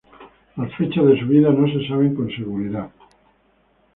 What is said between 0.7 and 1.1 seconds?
fechas